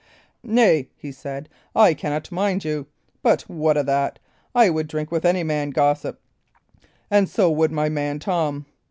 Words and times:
"Nay," 0.41 0.87
he 0.97 1.11
said, 1.11 1.47
"I 1.75 1.93
cannot 1.93 2.31
mind 2.31 2.65
you. 2.65 2.87
But 3.21 3.43
what 3.43 3.77
o' 3.77 3.83
that? 3.83 4.17
I 4.55 4.67
would 4.67 4.87
drink 4.87 5.11
with 5.11 5.25
any 5.25 5.43
man, 5.43 5.69
gossip, 5.69 6.19
and 7.11 7.29
so 7.29 7.51
would 7.51 7.71
my 7.71 7.87
man 7.87 8.17
Tom. 8.17 8.65